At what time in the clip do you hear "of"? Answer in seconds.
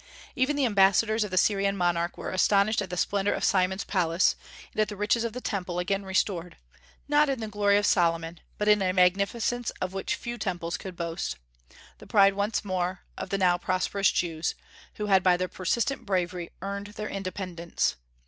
1.23-1.29, 3.33-3.43, 5.23-5.33, 7.77-7.85, 9.79-9.93, 13.15-13.29